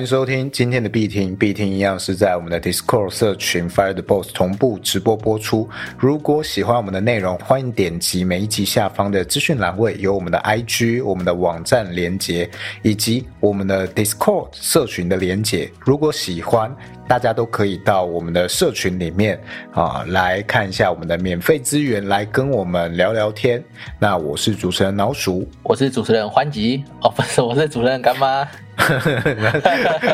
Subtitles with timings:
[0.00, 5.68] 欢迎收听今天的必听，必听一样是在我们的 Discord 社群 Fire the Boss 同步直播播出。
[5.98, 12.48] 如果喜欢我们的内容，欢迎点击每一集下方的资讯栏位，有我们的 IG、我们的网站连接，
[12.80, 15.70] 以及我们的 Discord 社群的连接。
[15.80, 16.74] 如果喜欢，
[17.10, 19.36] 大家都可以到我们的社群里面
[19.72, 23.60] 啊，来看一下我们的免费资源，来跟我们聊聊天。
[23.98, 28.46] 那我是主持人老鼠，我是主持人欢吉哦，不是， 我是主持人干妈。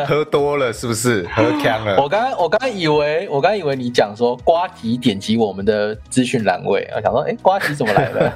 [0.08, 1.24] 喝多了是不是？
[1.32, 1.96] 喝呛了。
[2.02, 8.32] 我刚刚我刚刚以为我刚以为你讲说瓜吉点击我们的资讯栏位，我想说，哎，瓜吉怎么来了？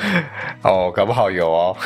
[0.62, 1.76] 哦，搞不好有哦。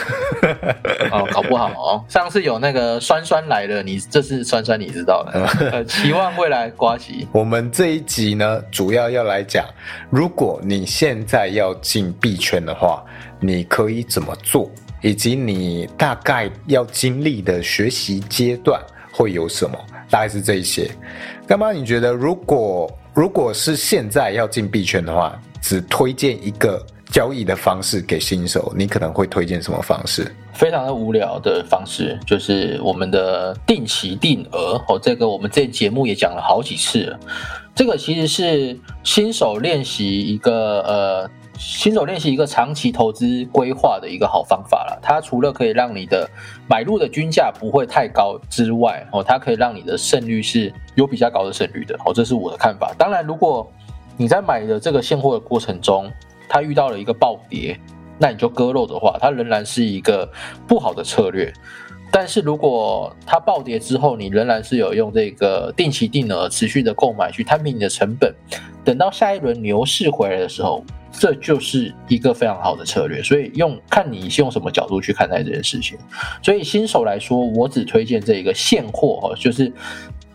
[1.11, 2.05] 哦，搞不好哦。
[2.07, 5.85] 上次有那个酸酸来了，你这次酸酸你知道了。
[6.03, 7.29] 期望未来瓜吉。
[7.31, 9.65] 我们这一集呢，主要要来讲，
[10.11, 13.05] 如果你现在要进币圈的话，
[13.39, 14.69] 你可以怎么做？
[15.01, 18.83] 以及你大概要经历的学习阶段
[19.13, 19.79] 会有什么？
[20.11, 20.91] 大概是这一些。
[21.47, 30.35] 干妈，你觉得如果如果是现在要进币圈的话，只推荐一个交易的方式给新手，你可能会推荐什么方式？
[30.55, 34.99] 非常的无聊的方式，就是我们的定期定额哦。
[34.99, 37.21] 这个我们这节目也讲了好几次了。
[37.75, 41.31] 这个其实是新手练习一个呃。
[41.59, 44.99] 新手练习一个长期投资规划的一个好方法了。
[45.01, 46.29] 它除了可以让你的
[46.67, 51.95] 买入的均价不会太高之外，哦，它可以让你的胜率是有比较高的胜率的。
[52.05, 52.93] 哦，这是我的看法。
[52.99, 53.71] 当然，如果
[54.17, 56.11] 你在买的这个现货的过程中，
[56.53, 57.81] 它遇到了一个暴跌，
[58.19, 60.31] 那你就割肉的话，它仍然是一个
[60.69, 61.51] 不好的策略。
[62.13, 68.35] 但是如果它暴跌之后，你仍然是有用这个定期定额持续的购买去摊平你的成本，
[68.85, 70.85] 等到下一轮牛市回来的时候。
[71.15, 75.99] 这就是一个非常好的策略，所以用看你是用什么角度去看待这件事情。
[76.43, 79.71] 所以新手来说，我只推荐这一个现货哦，就是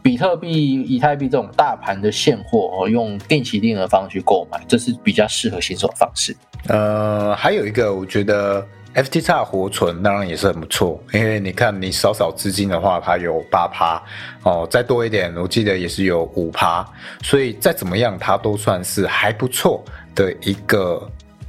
[0.07, 6.33] 比特币、以太币这种大盘的现货哦，用定期定额方式去购买，这是比较适合新手的方式。
[6.69, 14.01] 呃，还有一个，我觉得 FTX 活存当然也是很不错，因为你看你少少资金的话，它有八趴
[14.43, 16.87] 哦，再多一点，我记得也是有五趴，
[17.21, 19.83] 所以再怎么样，它都算是还不错。
[20.17, 21.07] 的一个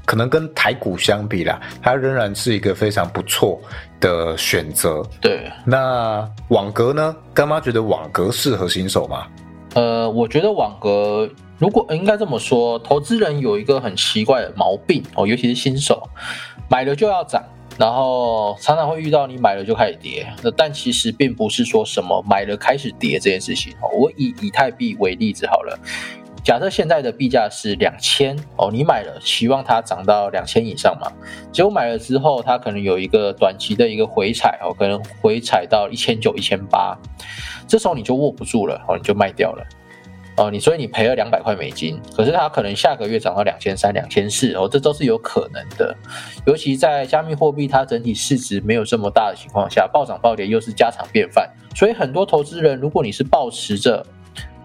[0.08, 3.60] 可能跟台股相比啦，它仍然是一个非常不错
[4.00, 5.02] 的选择。
[5.20, 7.14] 对，那网格呢？
[7.34, 9.26] 干妈觉得网格适合新手吗？
[9.74, 16.02] 呃，我觉得网格如果应该这么说，投资人有一个很奇怪的毛病哦，尤其是新手，
[16.70, 17.44] 买了就要涨，
[17.76, 20.26] 然后常常会遇到你买了就开始跌。
[20.42, 23.90] 那但其实并不是说什么买了开始跌这件事情哦。
[23.92, 25.78] 我以以太币为例子好了。
[26.48, 31.12] 假设现在的币价是两千哦，你买了，希望它涨到两千以上嘛？
[31.52, 36.96] 结果买了之后，它可能有一个短期的一个回踩哦，可能回踩到一千九、一千八，
[37.66, 39.66] 这时候你就握不住了哦，你就卖掉了
[40.38, 45.94] 哦，你所以你赔了两百块美金，可是它可能下个月涨到两千三、两千四哦，这都是有可能的。
[46.46, 54.02] 尤其在加密货币它整体市值没有这么大的情况下，暴涨暴跌又是家常便饭，所以很多投资人，如果你是抱持着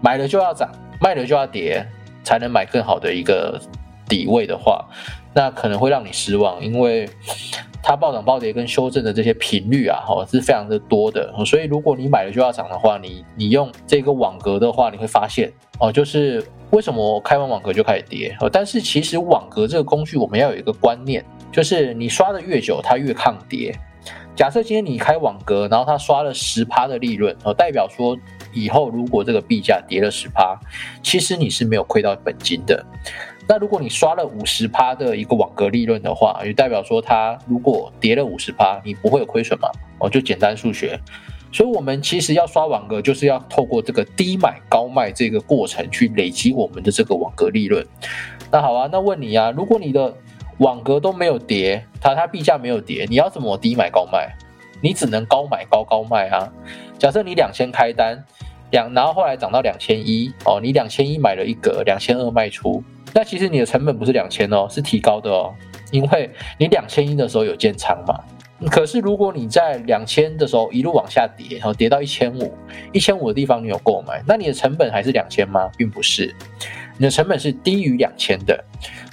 [0.04, 0.70] 买了就要涨。
[1.00, 1.84] 卖了就要跌，
[2.22, 3.60] 才能买更好的一个
[4.08, 4.86] 底位的话，
[5.34, 7.06] 那可能会让你失望，因为
[7.82, 11.30] 它暴涨暴跌跟修正的这些频率啊，哈是非常的多的。
[11.44, 18.34] 所以如果你买了就要涨的话，你你用这个网格的话，你会发现哦，就是为什么开完网格就开始跌？
[18.40, 21.22] 哦但是其实网格这个工具，我们要有一个观念，
[21.52, 23.76] 就是你刷的越久，它越抗跌。
[24.34, 28.16] 假设今天你开网格，然后它刷了十趴的利润，哦，代表说。
[28.54, 30.58] 以后如果这个币价跌了十趴，
[31.02, 32.84] 其实你是没有亏到本金的。
[33.46, 39.68] 那如果你刷了五十趴的一个网格利润的话，也代表说它如果跌了五十趴，你不会有亏损嘛？
[39.98, 40.98] 哦，就简单数学。
[41.52, 47.86] 所以，我们其实要刷网格，就是要透过这个低买高卖这个过程去累积我们的这个网格利润。
[48.50, 50.12] 那好啊，那问你啊，如果你的
[50.58, 54.34] 网格都没有跌，它它币价没有跌，你要怎么低买高卖？
[54.84, 56.52] 你只能高买高高卖啊。
[56.98, 58.22] 假设你两千开单。
[58.70, 62.82] 两，然后后来涨到两千一哦，你两千一买了一格，两千二卖出，
[63.12, 65.54] 那其实你的成本不是两千哦，是提高的哦，
[65.92, 66.28] 因为
[66.58, 68.18] 你两千一的时候有建仓嘛。
[68.72, 72.52] 可是如果你在两千的时候一路往下跌，然后跌到一千五，
[72.90, 75.70] 一千五的地方你有购买，那你的成本还是两千吗？
[75.76, 76.34] 并不是，
[76.98, 78.64] 你的成本是低于两千的。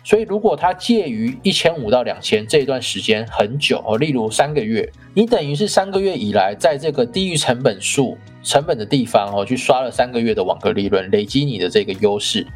[0.03, 8.17] 所以如果它介于一千五到两千这一段时间很久哦，例如三个月，你等于是三个月以来在这个低于成本数。
[8.43, 12.47] 成本的地方哦，去刷了三个月的网格利润，累积你的这个优势。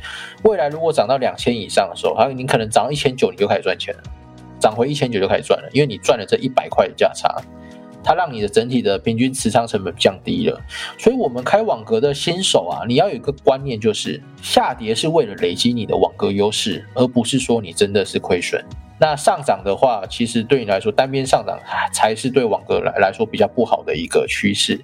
[0.42, 4.02] 未来如果涨到两千以上的时候，还有你可能涨到一千九，你就开始赚钱了，
[4.60, 7.40] 涨回一千九就开始赚了，因为你赚了这一百块的价差。
[8.06, 10.62] 它让你的整体的平均持仓成本降低了。
[10.98, 18.64] 所以，我们开网格的新手啊，你要有一个观念，就是下跌是为了累积你的网格优势，而不是说你真的是亏损。
[18.98, 21.60] 那上涨的话，其实对你来说，单边上涨
[21.92, 24.80] 才是对网格来来说比较不好的一个趋势。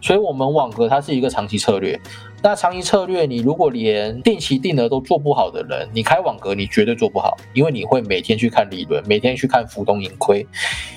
[0.00, 2.00] 所以，我们网格它是一个长期策略。
[2.44, 10.44] 那长期策略，你如果连定期定额都做不好的人，你开网格你绝对做不好，因为你会每天去看利润，每天去看浮动盈亏，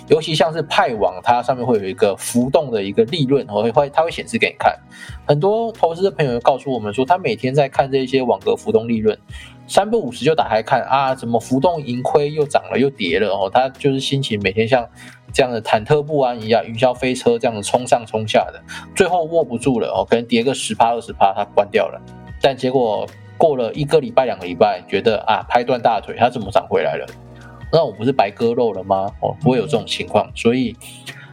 [0.08, 4.76] 尤其像是派网，它上面会有一个浮动的一个利润，会会它会显示给你看。
[5.28, 9.16] 很多投资的朋友告诉我们说，他每天在看这些网格浮动利润。
[9.68, 14.88] 三不五十就打开看啊，怎么浮动盈亏又涨了又跌了哦，他就是心情每天像
[15.34, 18.62] 这样的忐忑不安一样，云霄飞车这样子冲上冲下的，
[18.96, 22.00] 最后握不住了哦，可能跌个十趴二十趴，他关掉了。
[22.42, 23.08] 但结果
[23.38, 27.06] 过了一个礼拜两个礼拜，觉得啊拍断大腿，他怎么涨回来了？
[27.72, 29.12] 那我不是白割肉了吗？
[29.22, 30.30] 哦，不会有这种情况。
[30.36, 30.76] 所以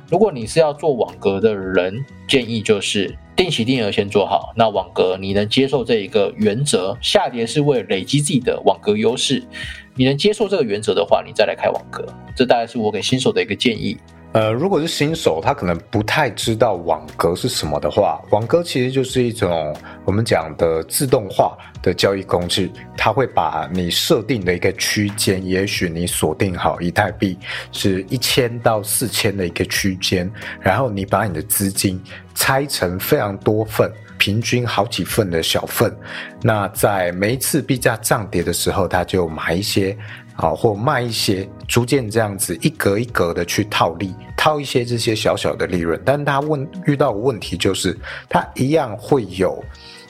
[0.09, 3.19] 如果你是要做网格的人，建议就是。
[3.35, 6.97] 定期定额先做好，那网格你能接受这一个原则？
[7.01, 9.43] 下跌是为了累积自己的网格优势，
[9.95, 12.07] 你能接受这个原则的话，你再来开网格。
[12.37, 13.97] 这大概是我给新手的一个建议。
[14.33, 19.77] 呃，如果是新手，他可能不太知道网格是什么的话，网格其实就是一种
[20.07, 27.39] 我们讲的自动化的交易工具，它会把你设定的一个区间，也许你锁定好以太币
[27.73, 30.31] 是一千到四千的一个区间，
[30.61, 32.03] 然后你把你的资金
[32.35, 35.95] 拆成非常多份，平均好几份的小份，
[36.41, 39.95] 那在每一次币价涨跌的时候，它就买一些。
[40.35, 46.01] 好，或卖一些，逐渐这样子一格一格的去套利，套一些这些小小的利润。
[46.05, 47.97] 但他问遇到问题就是，
[48.29, 49.63] 他一样会有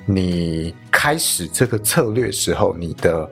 [0.07, 3.29] 你开始这个策略时候，你的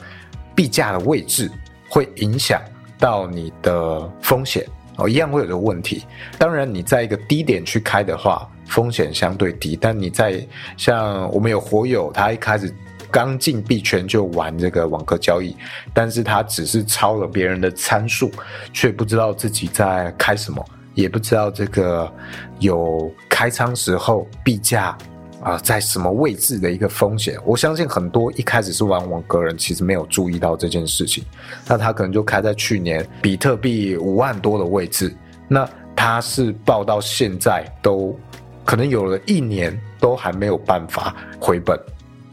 [0.55, 1.51] 币价的位置
[1.89, 2.61] 会影响
[2.99, 4.67] 到你的风险
[4.97, 6.05] 哦，一样会有这个问题。
[6.39, 9.79] 当然，你在一个低点去开的话，风险相对低。
[9.81, 10.45] 但你在
[10.77, 12.75] 像我们有火友，他一开始。
[13.11, 15.57] 刚进币圈就玩这个网格交易，
[15.93, 18.31] 但是他只是抄了别人的参数，
[18.73, 20.65] 却不知道自己在开什么，
[20.95, 22.11] 也不知道这个
[22.59, 24.97] 有开仓时候币价
[25.43, 27.39] 啊在什么位置的一个风险。
[27.45, 31.25] 我相信很多一开始是玩网格人，其实没有注意到这件事情，
[31.67, 35.15] 那他可能就开在去年比特币五万多的位置，
[35.49, 38.19] 那他是报到现在都
[38.65, 41.79] 可能有了一年都还没有办法回本。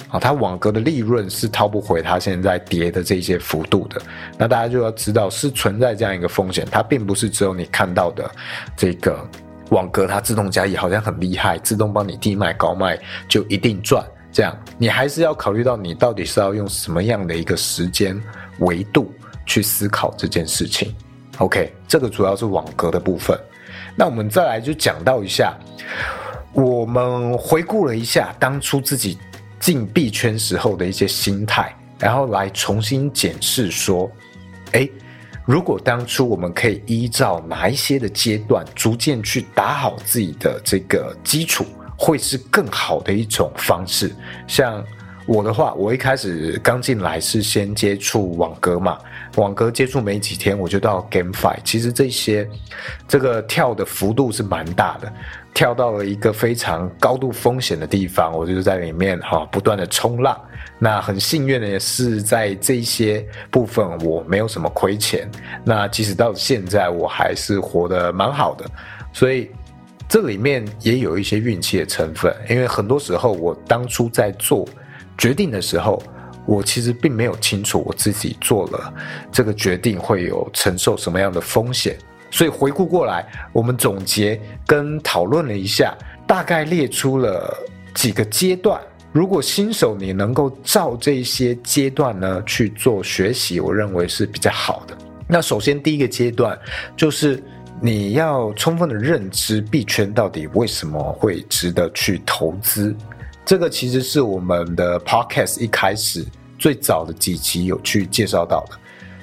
[0.10, 4.02] 啊，它网格的利润是套不回它现在跌的这些幅度的，
[4.38, 8.32] 那大家就要知道是存在这样一个风险，它并不是只有你看到的
[8.78, 9.20] 这个
[9.70, 14.02] 网格它自动加益好像很厉害，自动帮你低卖高卖就一定赚，
[14.32, 18.18] 这样你还是要考虑到你到底是要用什么样的一个时间
[18.60, 19.12] 维度
[19.46, 20.96] 去思考这件事情。
[21.40, 23.38] OK，这个主要是网格的部分，
[23.94, 25.54] 那我们再来就讲到一下，
[26.54, 29.18] 我们回顾了一下当初自己。
[29.60, 34.10] 进币圈时候的一些心态，然后来重新检视说，
[34.72, 34.88] 哎，
[35.46, 41.66] 如果当初我们可以依照哪一些的阶段，逐渐去打好自己的这个基础，
[41.98, 44.14] 会是更好的一种方式。
[44.48, 44.84] 像
[45.26, 48.98] 我的话，我一开始刚进来是先接触网格嘛，
[49.36, 52.48] 网格接触没几天，我就到 GameFi，其实这些
[53.08, 55.12] 这个跳的幅度是蛮大的。
[55.58, 60.40] 跳到了一个非常高度风险的地方，我就在里面哈不断的冲浪。
[60.78, 65.28] 那很幸运的也是在这些部分我没有什么亏钱。
[65.66, 68.66] 那即使到现在我还是活得蛮好的，
[69.12, 69.50] 所以
[70.08, 72.32] 这里面也有一些运气的成分。
[72.48, 74.64] 因为很多时候我当初在做
[75.18, 76.00] 决定的时候，
[76.46, 78.94] 我其实并没有清楚我自己做了
[79.32, 81.98] 这个决定会有承受什么样的风险。
[82.30, 85.96] 所以回顾过来，我们总结跟讨论了一下，
[86.28, 87.58] 大概列出了
[87.96, 88.80] 几个阶段。
[89.14, 94.96] 如果新手你能够照这些阶段呢去做学习，我认为是比较好的。
[95.28, 96.58] 那首先第一个阶段
[96.96, 97.42] 就是
[97.82, 102.96] 你要充分的认知币圈到底为什么会值得去投资。
[103.46, 106.24] 这个其实是我们的 podcast 一开始
[106.60, 108.78] 最早的几集有去介绍到的。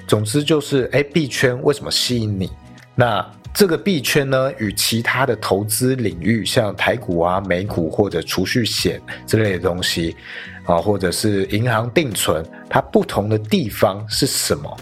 [0.07, 2.49] 总之就是，哎，币圈为什么吸引你？
[2.95, 10.15] 那这个币圈呢，与其他的投资领域，像台股啊、美股或者储蓄险之类的东西，
[10.65, 14.77] 啊，或者是银行定存，它不同的地方是什么？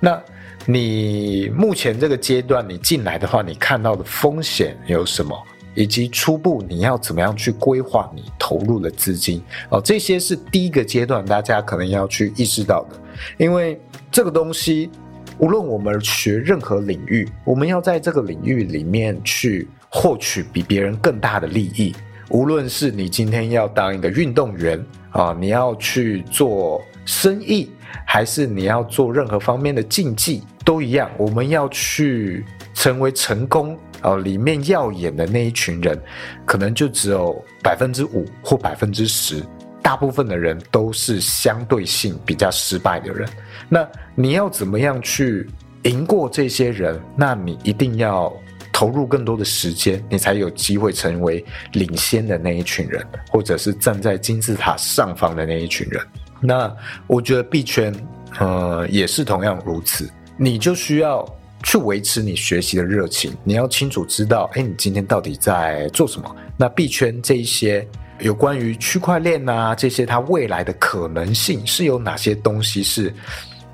[0.00, 0.20] 那
[0.66, 5.34] 你目前这个阶段你进来的话，你看到的风险有什么？
[5.74, 9.42] 以及初步你要怎么样去规划你投入的资金？
[9.70, 13.00] 哦，这些是第一个阶段，大家可能要去意识到的，
[13.38, 14.90] 因为这个东西。
[15.38, 21.94] 无论我们学任何领域，我们要在这个领域里面去获取比别人更大的利益。
[22.30, 27.70] 无论是你今天要当一个运动员啊，你要去做生意，
[28.06, 31.10] 还是你要做任何方面的竞技，都一样。
[31.18, 36.00] 我们要去成为成功啊里面耀眼的那一群人，
[36.46, 39.42] 可能就只有百分之五或百分之十。
[39.84, 43.28] 大部分的人都是相对性比较失败的人。
[43.68, 45.48] 那你要怎么样去
[45.84, 47.00] 赢过这些人？
[47.16, 48.32] 那你一定要。
[48.76, 51.42] 投入更多的时间，你才有机会成为
[51.74, 56.04] 领先的那一群人，或者是站在金字塔上方的那一群人。
[56.40, 56.74] 那
[57.06, 57.94] 我觉得币圈，
[58.40, 60.10] 呃，也是同样如此。
[60.36, 61.24] 你就需要
[61.62, 66.36] 去维持你学习的热情，你要清楚知道，哎，你今天到底在做什么？
[66.56, 67.86] 那币圈这一些
[68.24, 73.12] 有关于区块链啊，这些它未来的可能性是有哪些东西是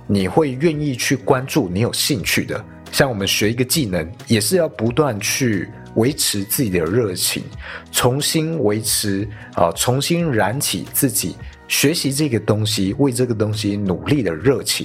[0.08, 2.62] 你会愿意去关注、你有兴趣的？
[2.90, 7.44] 像我们学一个技能，也是要不断去维持自己的热情，
[7.92, 11.36] 重新维持啊，重新燃起自己
[11.68, 14.84] 学习这个东西、为这个东西努力的热情。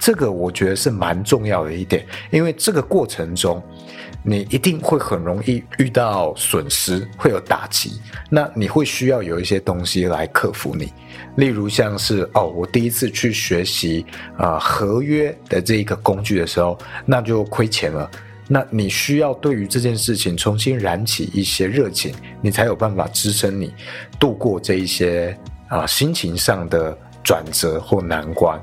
[0.00, 3.62] 这个我觉得是蛮重要的一点，因为这个过程中。
[4.22, 10.92] 你一定会很容易遇到损失，会有打击，那你会需要有一些东西来克服你，
[11.36, 14.04] 例如像是哦，我第一次去学习
[14.36, 18.10] 啊合约的这一个工具的时候，那就亏钱了，
[18.46, 23.72] 那你需要对于这件事情重新燃起一些热情，你才有办法支撑你
[24.18, 25.34] 度过这一些
[25.68, 28.60] 啊心情上的转折或难关。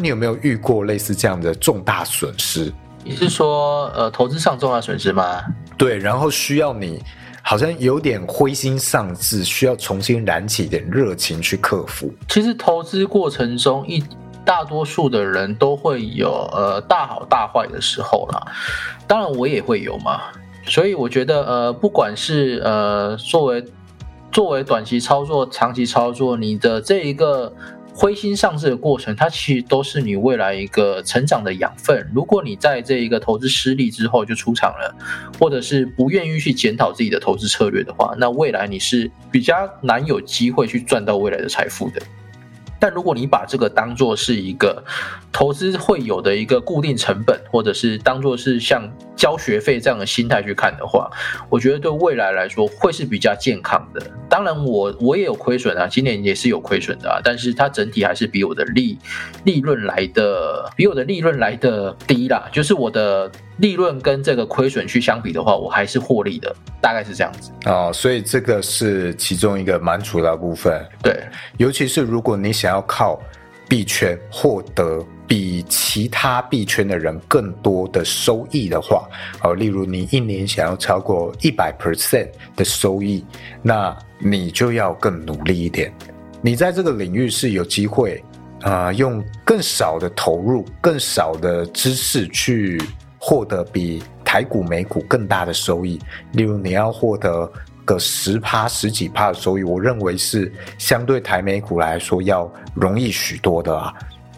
[0.00, 2.72] 你有没有遇过类似这样的重大损失？
[3.02, 5.42] 你是说，呃，投资上重大损失吗？
[5.76, 7.02] 对，然后需要你
[7.42, 12.10] 好像有点灰心丧志，需要重新燃起一点热情去克服。
[12.28, 14.02] 其实投资过程中，一
[14.44, 18.46] 大多数的人都会有呃大好大坏的时候啦。
[19.06, 20.20] 当然我也会有嘛。
[20.66, 23.64] 所以我觉得，呃，不管是呃作为
[24.32, 27.52] 作为短期操作、长期操作，你的这一个。
[27.96, 32.10] 灰心丧志的过程，它其实都是你未来一个成长的养分。
[32.12, 34.92] 如果你在这一个投资失利之后就出场了，
[35.38, 42.02] 或者是不愿意去检讨自己的投资策略的话，那未来你是比较难有机会去赚到未来的财富的。
[42.80, 44.84] 但如果你把这个当做是一个
[45.32, 51.10] 投资会有的一个固定成本，或者是当做是像交学费这样的心态去看的话，
[51.48, 54.02] 我觉得对未来来说会是比较健康的。
[54.28, 58.98] 当然，我我也有亏损啊，今年也是有亏损的啊，但是它整体还是比我的利
[59.44, 62.48] 利润来的比我的利润来的低啦。
[62.52, 67.92] 就是我的利润跟这个亏损去相比的话，我还是获利的，大概是这样子哦。
[67.94, 70.84] 所以这个是其中一个蛮主要的部分。
[71.02, 71.22] 对，
[71.56, 73.20] 尤其是如果你想要靠
[73.68, 79.08] 币圈获得比其他币圈的人更多的收益的话，
[79.42, 83.24] 哦，例如你一年想要超过一百 percent 的收益，
[83.62, 85.92] 那你就要更努力一点。
[86.40, 88.22] 你在这个领域是有机会
[88.62, 92.80] 啊，用更少的投入、更少的知识去
[93.18, 96.00] 获得比台股、美股更大的收益。
[96.32, 97.50] 例如你要获得。
[97.86, 103.92] 个十趴十几趴的收益，我认为是相对台美股来说要容易许多的啊。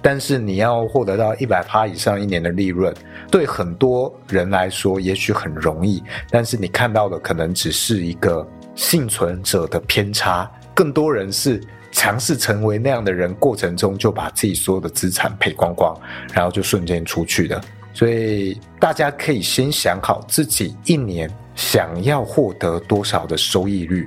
[0.09, 2.95] 但是你要获得到一百趴以上一年的利润，
[3.29, 8.47] 对很多人来说也许很容易，但是你看到的可能只是一个
[8.77, 11.61] 幸存者的偏差，更多人是
[11.91, 15.93] 尝试成为那样的人，过程中就把自己所有的资产赔光光，
[16.33, 17.61] 然后就瞬间出去的。
[17.93, 21.29] 所以大家可以先想好自己一年。
[21.57, 24.07] 想要获得多少的收益率，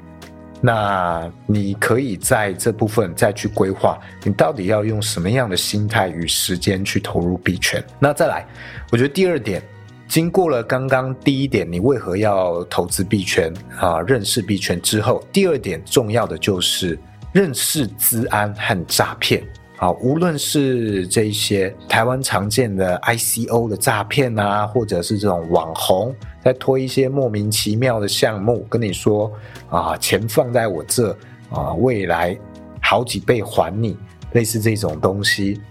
[0.61, 7.83] 那你可以在这部分再去规划，你到底要用什么样的心态与时间去投入币圈？
[7.97, 8.45] 那再来，
[8.91, 9.61] 我觉得第二点，
[10.07, 14.01] 经过了刚刚第一点，你为何要投资币圈啊？
[14.01, 16.99] 认识币圈之后，第二点重要的就是
[17.31, 19.41] 认识资安和诈骗。
[19.79, 29.31] 啊，无论是这些台湾常见的 ICO 的诈骗啊，或者是这种网红在推一些莫名其妙的项目，跟你说
[29.69, 31.17] 啊，钱放在我这
[31.49, 32.37] 啊，未来
[32.81, 33.97] 好几倍还你，
[34.33, 35.61] 类似这种东西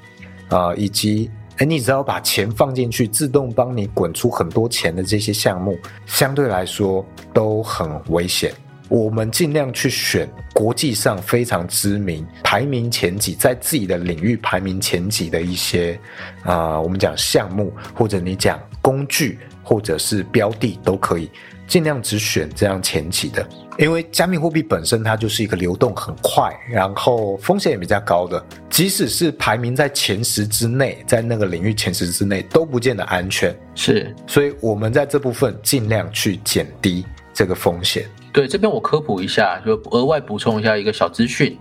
[0.49, 8.53] 啊，以及哎，你只要把钱放进去，自动帮你滚出很多钱的这些项目，相对来说都很危险。
[8.89, 15.99] 我们尽量去选国际上非常知名、排名前几，在自己的领域排名前几的一些
[16.43, 21.31] 啊，我们讲项目，或者你讲工具，或者是标的都可以。
[21.67, 33.55] 尽量只选这样前几的，因为加密货币本身它就是一个流动很快，然后风险也比较高的，即使是排名在前十之内，在那个领域前十之内都不见得安全。
[33.75, 37.05] 是，所以我们在这部分尽量去减低
[37.35, 38.07] 这个风险。
[38.39, 41.59] 对，这边我科普一下，就额外补充一下一个小资讯。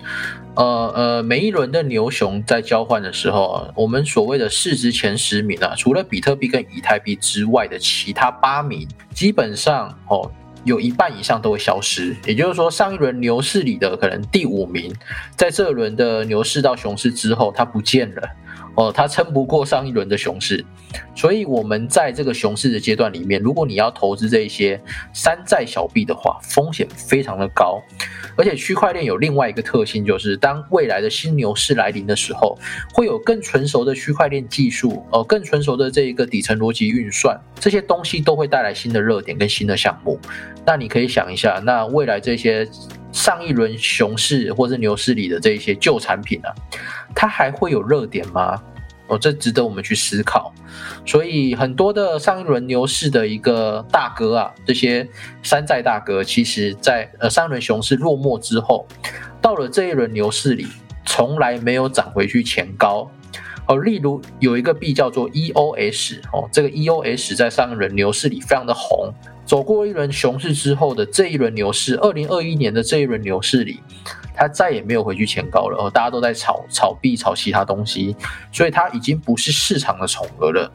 [0.53, 10.31] 呃呃，每一轮的牛熊在交换的时候，我们所谓的市值前十名啊，除了比特币跟以太币之外的其他八名，基本上哦，
[10.65, 12.15] 有一半以上都会消失。
[12.27, 14.93] 也就是说，上一轮牛市里的可能第五名，
[15.35, 18.21] 在这轮的牛市到熊市之后，它不见了。
[18.77, 20.63] 哦，它撑不过上一轮的熊市，
[21.15, 24.79] 所以我们在这个熊市的阶段里面，如果你要投资这一些
[25.11, 27.81] 山寨小币的话，风险非常的高。
[28.35, 32.55] 而且区块链有另外一个特性，就是当未来的新牛市来临的时候，
[32.93, 40.19] 会有更成熟的区块链技术，哦，更成熟的这一个底层逻辑运算，这些东西都会带来新的热点跟新的项目。
[40.67, 42.69] 那你可以想一下，那未来这些
[43.17, 46.53] 上一轮熊市或者牛市里的这一些旧产品啊，
[47.15, 48.61] 它还会有热点吗？
[49.07, 50.53] 哦，这值得我们去思考。
[51.03, 55.09] 所以很多的上一轮牛市的一个大哥啊，这些
[55.41, 58.87] 山寨大哥，其实在呃上一轮熊市落幕之后，
[59.41, 60.67] 到了这一轮牛市里，
[61.03, 63.09] 从来没有涨回去前高。
[63.67, 69.11] 哦，例如有一个币叫做 EOS 哦，这个 EOS 在上一轮牛市里非常的红，
[69.47, 73.79] 走过一轮熊市之后的这一轮牛市，二零二一年的这一轮牛市里。
[74.39, 78.15] 它再也没有回去前高了，哦，大家都在炒炒币、炒其他东西，
[78.51, 80.71] 所以它已经不是市场的宠儿了。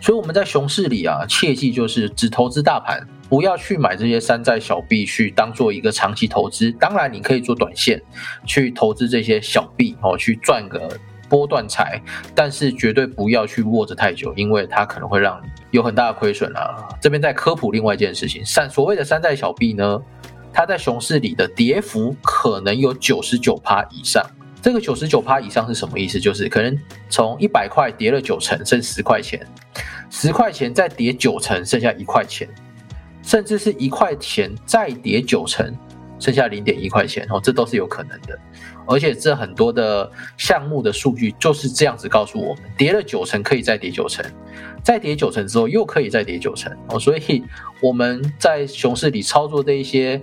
[0.00, 6.72] 所以我们在熊市里啊，切记就是只投资大盘，不要去买这些山寨小币去当做一个长期投资。
[6.80, 8.00] 当然，你可以做短线
[8.46, 10.98] 去投资这些小币哦，去赚个
[11.34, 12.00] 波段财，
[12.32, 16.88] 但是绝对不要去握着太久，因为它可能会让你有很大的亏损啊。
[17.00, 20.00] 这边在科普另外一件事情，山所谓的山寨小币呢。
[20.52, 24.24] 它在熊市里的跌幅可能有九十九趴以上，
[24.62, 26.20] 这个九十九趴以上是什么意思？
[26.20, 29.44] 就是可能从一百块跌了九成，剩十块钱，
[30.10, 32.48] 十块钱再跌九成，剩下一块钱，
[33.20, 35.76] 甚至是一块钱再跌九成，
[36.20, 38.38] 剩下零点一块钱哦，这都是有可能的。
[38.86, 44.24] 而且这很多的项目的数据就是这样子告诉我们：跌了九成可以再跌九成，
[44.82, 46.98] 再跌九成之后又可以再跌九成哦。
[46.98, 47.42] 所以
[47.80, 50.20] 我们在熊市里操作这一些。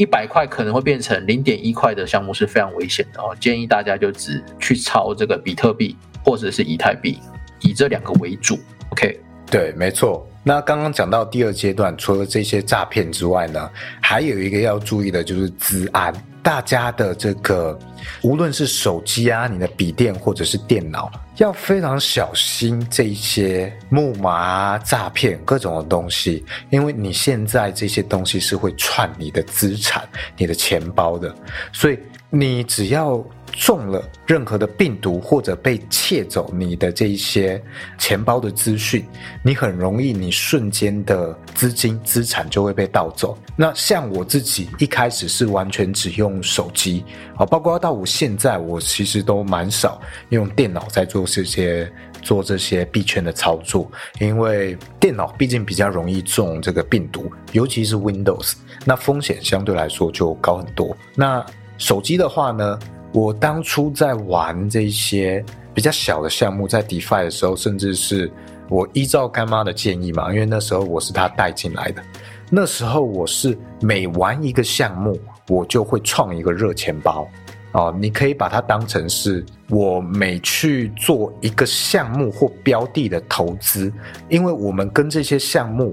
[0.00, 7.18] 一百块可能会变成零点一块的项目是非常危险的哦，建议大家就只去抄这个比特币或者是以太币，
[7.62, 8.56] 以这两个为主。
[8.90, 9.18] OK，
[9.50, 10.24] 对，没错。
[10.44, 13.68] 那刚刚讲到第二阶段，除了这些诈骗之外呢，
[14.00, 16.14] 还有一个要注意的就是资安。
[16.48, 17.78] 大家的这个，
[18.22, 30.08] 无论是手机啊、你的笔电或者是电脑，要非常小心这一些木马、诈骗各种的东西，因为你现在这些东西是会串你的资产、
[30.38, 31.34] 你的钱包的，
[31.70, 31.98] 所以
[32.30, 33.22] 你只要。
[33.52, 37.62] 中了任何的病毒或者被窃走你的这一些
[37.98, 39.04] 钱包的资讯，
[39.42, 43.36] 你很容易你瞬间的资金资产就会被盗走。
[43.56, 47.04] 那像我自己一开始是完全只用手机
[47.36, 51.90] 啊，包括到我现在我其实都蛮少用电脑在做这些
[52.22, 60.96] 做这些币圈的操作，因为电脑毕竟比较容易中这个病毒，尤其是 Windows，那风险相对来说就高很多。
[61.14, 61.44] 那
[61.76, 62.78] 手机的话呢？
[63.18, 68.30] 我当初在玩这些比较小的项目，在 DeFi 的时候，甚至是
[68.68, 72.02] 我依照干妈的建议嘛，因为那时候我是他带进来的。
[72.48, 77.28] 那时候我是每玩一个项目，我就会创一个热钱包
[77.72, 77.92] 哦。
[78.00, 83.92] 你可以把它当成是我每去做一个项目或标的的投资，
[84.28, 85.92] 因为我们跟这些项目。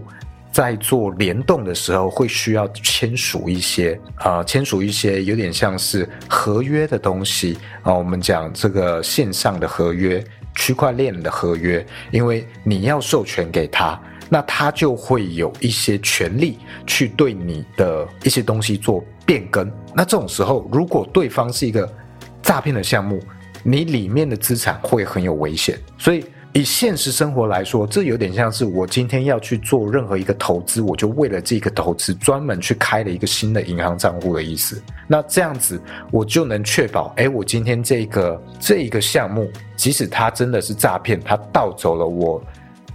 [0.55, 7.93] 在做联动的时候，会需要签署一些啊，签署一些有点像是合约的东西啊。
[7.93, 10.23] 我们讲这个线上的合约、
[10.55, 19.69] 区块链的合约，因为你要授权给他，那他就会有一些权利去对你的一些东西做变更。
[19.93, 21.93] 那这种时候，如果对方是一个
[22.41, 23.21] 诈骗的项目，
[23.61, 26.23] 你里面的资产会很有危险，所以。
[26.55, 34.81] 以现实生活来说，这有点像是我今天要去做任何一个投资，我就为了这个投资专门去开了一个新的银行账户的意思。
[35.05, 35.77] 那这样子，
[36.11, 42.41] 我就能确保，哎，我今天这个这一个项目，即使它真的是诈骗，它盗走了我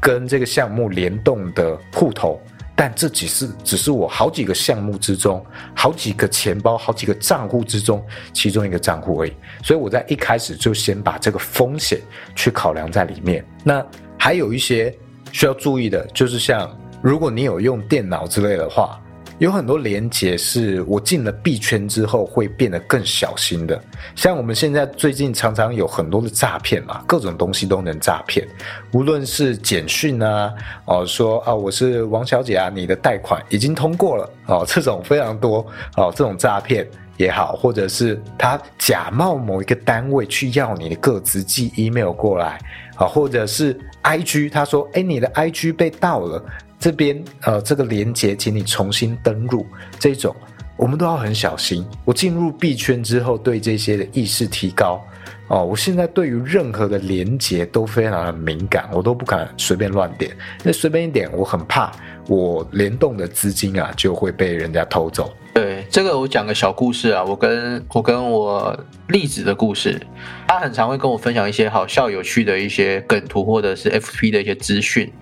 [0.00, 2.40] 跟这个项目联动的户头。
[2.80, 5.44] 但这只是只是我好几个项目之中，
[5.76, 9.32] 好几个钱包、好几个账户之中其中一个账户而已。
[9.62, 12.00] 所以我在一开始就先把这个风险
[12.34, 13.44] 去考量在里面。
[13.62, 13.84] 那
[14.18, 14.96] 还有一些
[15.30, 18.98] 需要注意的，就是像如果你有用电脑之类的话，
[19.40, 23.82] 有很多连接是我进了币圈之后会变得更小心的。
[24.14, 28.46] 像我们现在最近常常有很多的诈骗嘛，各种东西都能诈骗，
[28.92, 30.52] 无论是简讯啊，
[30.84, 42.60] 哦说啊我是王小姐啊，你的贷款已经通过了哦，这种非常多哦，这种诈骗也好，或者是他假冒某一个单位去要你的个资寄 email 过来
[42.96, 46.44] 啊，或者是 IG 他说哎你的 IG 被盗了。
[46.80, 49.66] 这边呃，这个连接，请你重新登录，
[49.98, 50.34] 这种
[50.78, 51.86] 我们都要很小心。
[52.06, 54.98] 我进入币圈之后，对这些的意识提高
[55.48, 55.62] 哦。
[55.62, 61.92] 我现在对于任何的连接都非常的敏感，我都不敢随便乱点，那随便一点，我很怕
[62.26, 65.30] 我联动的资金啊就会被人家偷走。
[65.52, 70.00] 对，这个我讲个小故事啊，我跟我跟我栗子的故事，
[70.48, 75.12] 他很常会跟我分享一些好笑有趣的一些梗图或者是 FP 的一些资讯。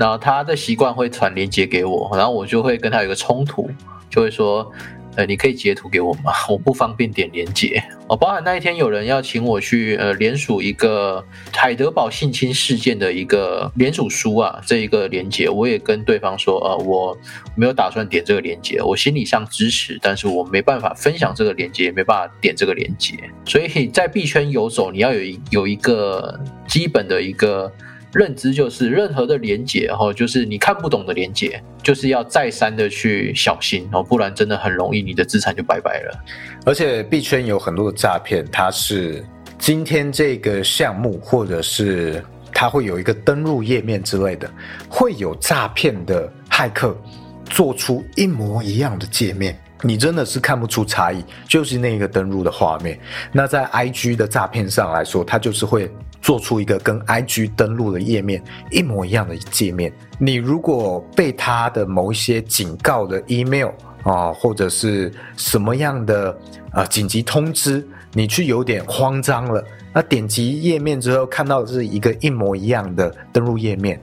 [0.00, 3.70] 然后他的习惯会传链接给我，然后我就会跟他有个冲突，
[4.08, 4.72] 就会说，
[5.14, 6.32] 呃，你可以截图给我吗？
[6.48, 7.84] 我不方便点连接。
[8.08, 17.14] 哦，包含那一天有人要请我去呃联署一个海德堡性侵事件的一个联署书啊，这一个连接，我也跟对方说，呃，我
[17.54, 23.16] 没有打算点这个连接，我心理上支持，但是我没办法分享这个连接，没办法点这个连接。
[23.44, 27.70] 所以在币圈游走，你要有一有一个基本的一个。
[28.12, 36.24] 认知就是任何的连接，哈，就是你看不懂的连接，就是要再三的去小心哦，不然真的很容易你的资产就拜拜了。
[36.64, 39.24] 而且币圈有很多的诈骗，它是
[39.58, 44.50] 今天这个项目，或者是它会有一个登录页面之类的，
[44.88, 46.96] 会有诈骗的骇客
[47.44, 52.98] 做出一模一样的界面，你真的是看不出差异，就是那个登录的画面。
[53.32, 55.90] 那在 IG 的诈骗上来说，它就是会。
[56.22, 63.70] 做出一个跟 IG 登录的页面一模一样的界面，你如果被他的某一些警告的 email
[64.02, 66.38] 啊，或者是什么样的
[66.72, 69.64] 啊紧急通知，你去有点慌张了，
[69.94, 73.98] 那点击页面之后看到是一个一模一样的登录页面，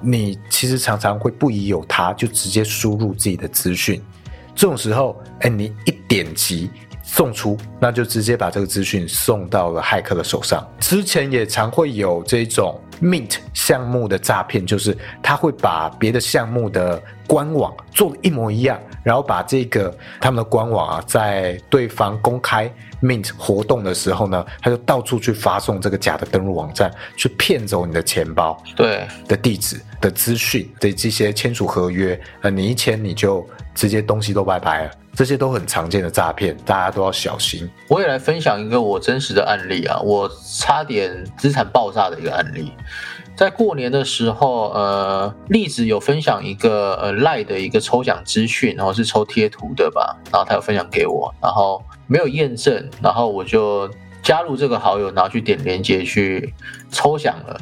[0.00, 4.00] 你其实常常会不疑有他，就直接输入自己的资讯，
[4.56, 6.68] 这种时候，哎，你一点击。
[7.08, 10.66] 送出，那就直接把这个资讯送到了骇客的手上。
[10.80, 22.68] 之前也常会有这种 Mint 项目的诈骗，就是他会把别的项目的官网做的一模一样，然后把这个他们的官网啊，在对方公开
[23.00, 34.90] Mint 活动的时候呢，他就到处去发送这个假的登录网站，去骗走你的钱包、对的地址的资讯的这些签署合约，呃，你一签你就直接东西都拜拜了。
[35.14, 37.66] 这些都很常见的诈骗，大家都要小心。
[37.88, 42.72] 我也来分享一个我真实的案例啊，我差点资产爆炸的一个案例。
[43.36, 53.90] 在过年的时候，呃，栗子有分享一个呃赖的一个抽奖资讯，然后是抽贴图的吧，然后他有分享给我，然后没有验证，然后我就
[54.22, 56.54] 加入这个好友，然后去点链接去
[56.90, 57.60] 抽奖了。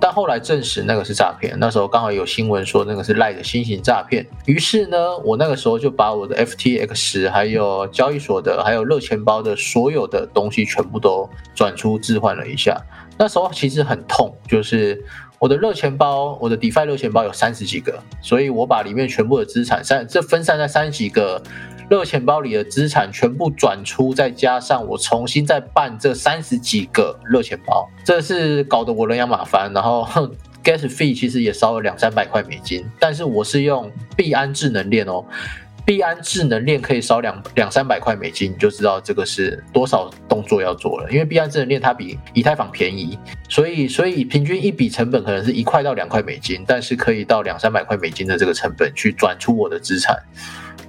[0.00, 12.76] 但后来证实那个是诈骗，那时候刚好有新闻说那个是赖的新型诈骗，于是呢，我那个时候就把我的 FTX 还有交易所的还有热钱包的所有的东西全部都转出置换了一下。
[13.18, 15.02] 那时候其实很痛，就是
[15.38, 21.42] 我的热钱包，我的 DeFi 热钱包有三十几个，所以我把里面全部的资产三这分散在三十几个。
[21.90, 29.70] 热钱包里的资产全部转出，再加上我重新再办这三十几个热钱包，这是搞得我人仰马翻。
[29.74, 30.08] 然后
[30.64, 35.22] gas fee 其实也烧了两三百块美金，但是我是用币安智能链哦，
[35.84, 41.10] 币安智能链可以烧两两三百块美金，你就知道这个是多少动作要做了。
[41.10, 43.18] 因为币安智能链它比以太坊便宜，
[43.48, 50.16] 所以所以平均一笔成本可能是一块到两块美金，但是可以到两三百块美金的这个成本去转出我的资产。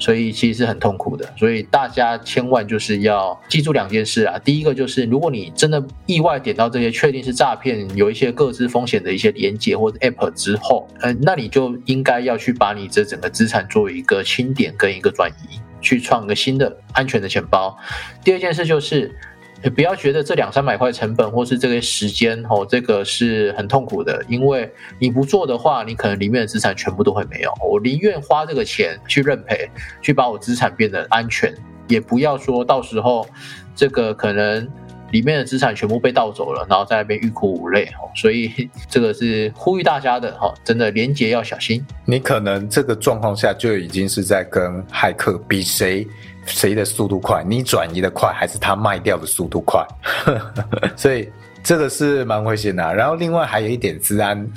[0.03, 4.37] 所以其实是很痛苦的，所以大家千万就是要记住两件事啊。
[4.39, 17.77] 第一个就是，如果你真的意外点到这些确定是诈骗、有一些各自风险的一些连接或者 App 之后，嗯，那你就应该要去把你这整个资产做一个清点跟一个转移，去创一个新的安全的钱包。
[18.25, 19.17] 第二件事就是。
[19.69, 27.51] 不要觉得这两三百块成本或是这个时间哦，这个是很痛苦的，因为你不做的话，你可能里面的资产全部都会没有。
[27.61, 29.69] 我宁愿花这个钱去认赔，
[30.01, 31.53] 去把我资产变得安全，
[31.87, 33.25] 也不要说到时候
[33.73, 34.67] 这个可能
[35.11, 38.11] 里面的资产全部被盗走了，然后在那边欲哭无泪哦。
[38.15, 41.85] 所以 这个是呼吁大家的哈，真的廉洁要小心。
[42.05, 46.05] 你可能这个状况下就已经是在跟骇客比谁。
[46.45, 47.43] 谁的速度快？
[47.43, 49.85] 你转移的快，还是他卖掉的速度快？
[50.95, 51.31] 所以
[51.63, 52.93] 这个是蛮危险的。
[52.93, 54.47] 然后另外还有一点自安，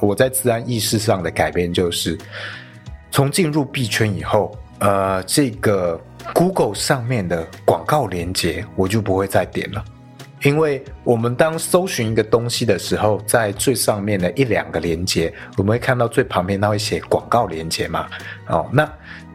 [0.00, 2.18] 我在自安意识上的改变就是，
[3.10, 6.00] 从进入币圈以后，呃，这个
[6.34, 9.84] Google 上面的广告链接，我就不会再点了。
[10.42, 18.06] 因为我们当搜寻一个东西的时候，在最上面的一两个连接，我们会看到最旁边它会写广告连接嘛？
[18.48, 18.90] 哦，那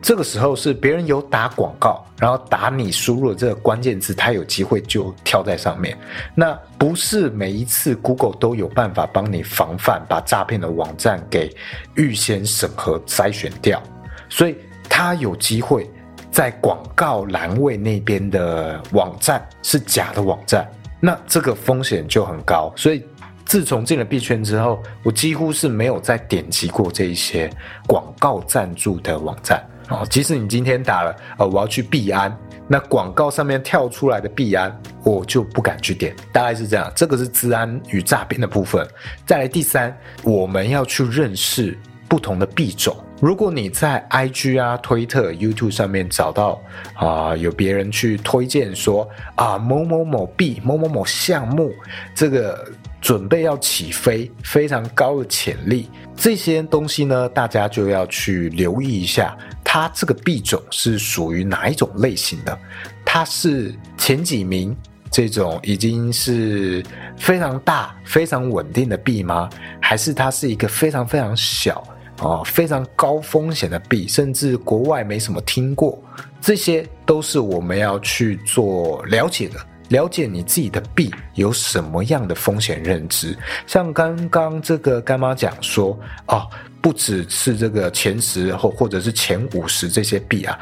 [0.05, 5.97] 这个时候是别人有打广告，然后打你输入的这个关键字，它有机会就跳在上面。
[6.35, 11.51] 那不是每一次 Google 都有办法帮你防范，把诈骗的网站给
[11.95, 13.81] 预先审核筛选掉，
[14.29, 14.55] 所以
[14.87, 15.89] 它有机会
[16.29, 20.69] 在广告栏位那边的网站是假的网站。
[20.99, 23.03] 那这个风险就很高，所以
[23.43, 27.49] 自从进了币圈之后，我几乎是没有再点击过这一些
[27.87, 30.05] 广告赞助的网站哦。
[30.09, 32.35] 即使你今天打了呃我要去币安，
[32.67, 36.15] 那广告上面跳出来的币安，我就不敢去点。
[36.31, 38.87] 大概是这样，这个是治安与诈骗的部分。
[39.25, 42.95] 再来第三，我们要去认识不同的币种。
[43.21, 46.61] 如果你在 IG 啊、推特、YouTube 上面找到
[46.95, 51.73] 啊，有别人去推荐说啊某某某币、某某某项目，
[52.13, 52.67] 这个
[52.99, 59.35] 准备要起飞，非常高的潜力，这些东西呢，大家就要去留意一下，
[59.77, 62.57] 它这个币种是属于哪一种类型的？
[63.03, 64.73] 它是前几名
[65.11, 66.81] 这种已经是
[67.17, 69.49] 非常大、非常稳定的币吗？
[69.81, 71.85] 还是它是一个非常非常小？
[72.19, 76.01] 啊，非常高风险的币，甚至国外没什么听过，
[76.39, 79.59] 这些都是我们要去做了解的。
[79.89, 83.37] 了解你自己的币有什么样的风险认知。
[83.67, 86.49] 像刚刚这个干妈讲说，哦，
[86.85, 90.59] 不只是这个前十或或者是前五十这些币啊，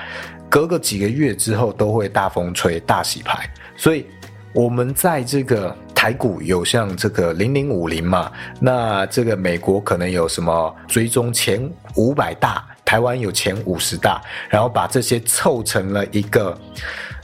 [0.50, 3.46] 隔个几个月之后都会大风吹、大洗牌。
[3.76, 4.06] 所以，
[4.54, 5.76] 我们在这个。
[5.94, 8.30] 台股有像这个零零五零嘛？
[8.60, 16.60] 那这个美国可能有什么追踪前五百大，台湾有前五十大，然后把这些凑成了一个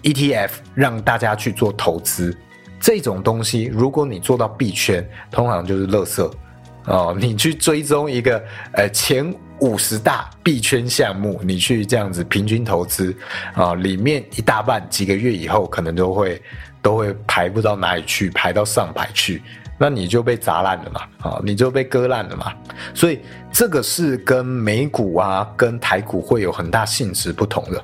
[0.04, 2.34] ETF，让大家去做投资。
[2.80, 6.32] 这种东西，如果你做到币圈，通常就是垃圾
[6.90, 7.16] 哦。
[7.18, 13.16] 你去追踪一个呃前五十大币圈项目，你去这样子平均投资
[13.54, 16.42] 啊，里面一大半几个月以后可能都会。
[16.82, 19.44] 都会排不到哪里去，排到上排去，
[19.78, 22.54] 那你就被砸烂了嘛，啊，你就被割烂了嘛。
[22.94, 23.20] 所以
[23.52, 27.84] 这个是跟美股啊、跟台股会有很大性质不同的。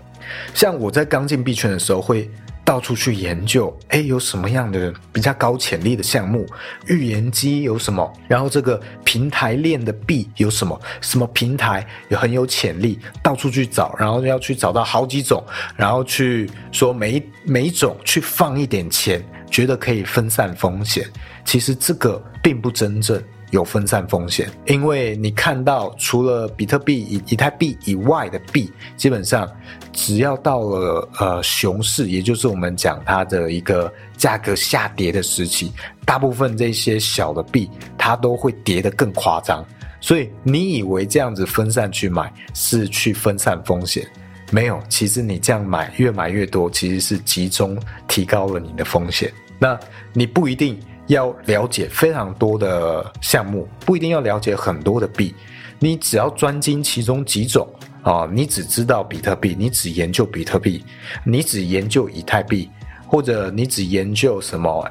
[0.53, 2.31] 像我在刚进币圈的时候会。
[2.65, 6.45] 到处去研究，哎，有什么样的比较高潜力的项目？
[6.87, 8.11] 预言机有什么？
[8.27, 10.77] 然后这个平台链的币有什么？
[10.99, 12.99] 什么平台有很有潜力？
[13.21, 15.43] 到处去找，然后要去找到好几种，
[15.77, 21.07] 然后去说每每种去放一点钱，觉得可以分散风险。
[21.45, 23.21] 其实这个并不真正。
[23.51, 29.49] 有分散风险，因为你看到除了比特币、以以太币以外的币，基本上
[29.93, 35.71] 只要到了呃熊市，也就是我们讲它的一个价格下跌的时期，
[36.05, 39.63] 大部分这些小的币它都会跌得更夸张。
[40.01, 44.05] 所以你以为这样子分散去买是去分散风险，
[44.51, 47.77] 没有，其实你这样买越买越多，其实是集中
[48.07, 49.31] 提高了你的风险。
[49.57, 49.79] 那
[50.13, 50.77] 你不一定。
[51.07, 55.35] 要了解非常多的项目，不一定要了解很多的币，
[55.79, 57.67] 你只要专精其中几种
[58.01, 60.83] 啊，你只知道比特币，你只研究比特币，
[61.23, 62.69] 你只研究以太币，
[63.07, 64.83] 或者你只研究什么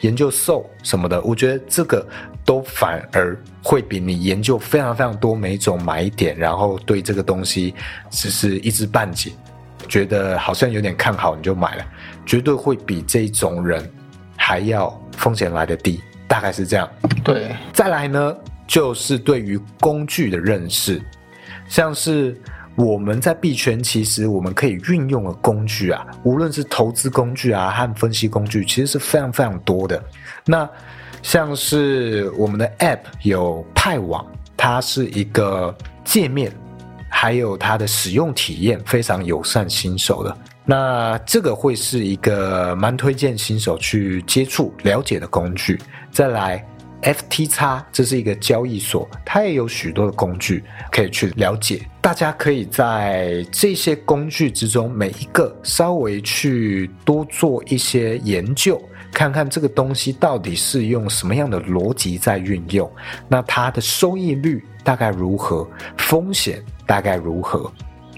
[0.00, 2.04] 研究 SO 什么的，我觉得这个
[2.44, 7.74] 都反而会比你研究非常非常多每种买点，然后对这个东西
[8.10, 9.30] 只是一知半解，
[9.88, 11.84] 觉得好像有点看好你就买了，
[12.26, 13.88] 绝对会比这种人
[14.40, 14.98] 还要。
[15.20, 16.88] 风险来的低，大概是这样。
[17.22, 18.34] 对，再来呢，
[18.66, 20.98] 就是对于工具的认识，
[21.68, 22.40] 像是
[22.74, 30.02] 我们在币圈，其实我们可以运用的工具啊，无论是投资工具啊和分析工具，其实是非常非常多的。
[30.46, 30.66] 那
[31.22, 34.24] 像是我们的 App 有派网，
[34.56, 36.50] 它是一个界面，
[37.10, 40.34] 还有它的使用体验非常友善新手的。
[40.70, 45.80] 那这个会是一个蛮推荐新手去接触了解的工具。
[46.12, 46.64] 再来
[47.02, 51.84] ，FTX 这是一个交易所，它也有许多的工具可以去了解。
[52.00, 58.80] 大家可以在这些工具之中每一个稍微去多做一些研究，
[59.12, 62.88] 看看这个东西到底是用什么样的逻辑在运用，
[63.26, 67.68] 那它的收益率大概如何，风险大概如何。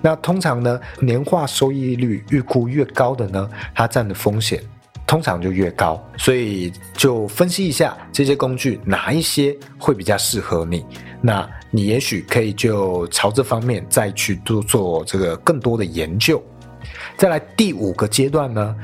[0.03, 4.61] 那通常呢，年化收益率预估越高的呢，它占的风险
[5.07, 6.05] 通常就越高。
[6.19, 10.85] 所以就分析一下这些工具哪一些会比较适合你。
[11.21, 16.43] 那你也许可以就朝这方面再去多做这个更多的研究。
[17.17, 18.75] 再来第五个阶段呢，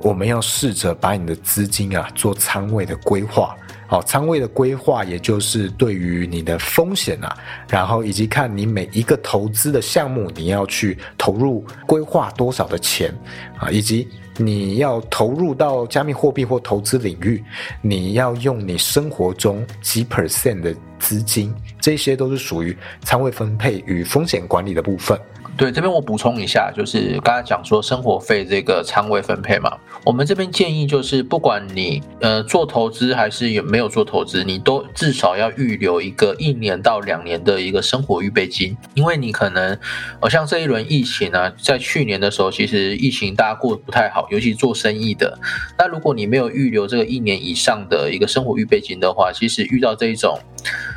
[0.00, 3.56] 我们要试着把你的资金啊做仓位的规划。
[3.88, 7.36] 好，仓位的规划，也就是对于你的风险啊，
[7.68, 13.14] 然后以及看你每一个投资的项目，你要去投入规划多少的钱
[13.58, 17.42] 啊，以及你要投入到加密货币或投资领域，
[17.80, 25.18] 你要用你生活中几 percent 的资金，这些都是属于仓位分配与风险管理的部分。
[25.56, 29.74] 对，这边我补充一下，就是刚才讲说生活费这个仓位分配嘛，
[30.06, 39.76] 我们这边建议就是，不管你呃做投资还是有没有做投资，你都至少要预留一个一年到两年的一个生活预备金，因为你可能，
[40.20, 45.36] 呃像这一轮疫情呢，在去年的时候，其实疫情大家过得不太好，尤其做生意的，
[45.76, 50.38] 那如果你没有预留这个一年以上的一个生活预备金的话，其实遇到这一种。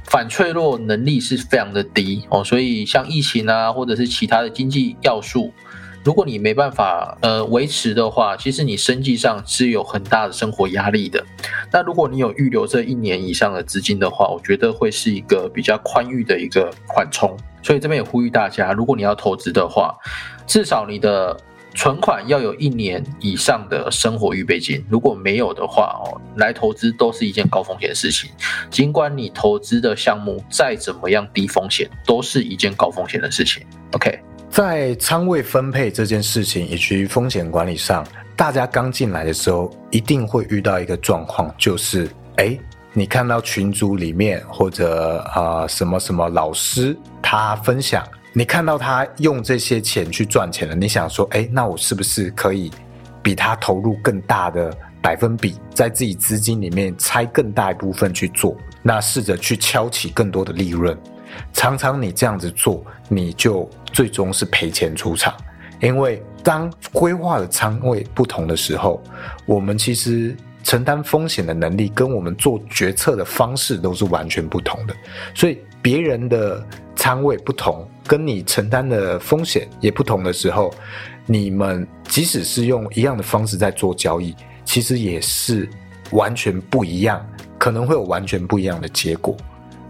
[0.05, 5.53] 反脆弱能力是非常的低哦，所以像疫情啊，或者是其他的经济要素，
[6.03, 11.23] 如果你没办法呃维持的话，其实你生计上是有很大的生活压力的。
[11.71, 17.35] 那如果你有预留这一年以上的资金的话，我觉得会是一个比较宽裕的一个缓冲。
[17.61, 19.95] 所以这边也呼吁大家，如果你要投资的话，
[20.47, 21.37] 至少你的。
[21.75, 28.31] 存款要有一年以上的生活预备金，如果没有的话哦，来投资都是一件高风险的事情。
[28.71, 33.63] 尽管你投资的项目再怎么样低风险，都是一件高风险的事情。
[33.93, 34.19] OK，
[34.59, 42.59] 在仓位分配这件事情以及风险管理上，大家刚进来的时候一定会遇到一个状况，就是哎，
[42.91, 48.05] 你看到群组里面或者啊什么什么老师他分享。
[48.33, 52.69] 你看到他用这些钱去赚钱了，你想说，哎，那我是不是可以
[53.23, 58.57] 比他投入更大的百分比，在自己资金里面拆更大一部分去做？
[58.83, 60.97] 那试着去敲起更多的利润。
[61.53, 65.33] 常常你这样子做，你就最终是赔钱出场。
[65.81, 69.01] 因为当规划的仓位不同的时候，
[69.45, 74.95] 我们其实承担风险的能力跟我们做决策的方式都是完全不同的。
[75.33, 77.87] 所以别人的仓位不同。
[78.07, 80.73] 跟你承担的风险也不同的时候，
[81.27, 85.69] 你们即使是用一样的方式在做交易，其实也是
[86.09, 87.23] 完全不一样，
[87.59, 89.37] 可能会有完全不一样的结果。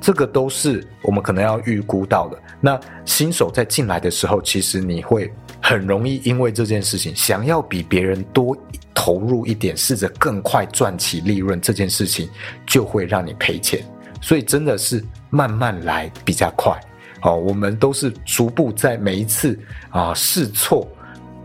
[0.02, 2.38] 这个都是我们可能要预估到的。
[2.62, 5.32] 那新手在进来的时候，其实你会
[5.62, 8.58] 很容易因为这件事情，想要比别人多
[8.94, 12.30] 投入一点，试着更快赚起利润，这件事情
[12.66, 13.84] 就会让你赔钱。
[14.22, 16.78] 所以真的是慢慢来比较快。
[17.22, 19.60] 哦，我们都是逐步在每一次
[19.90, 20.88] 啊试错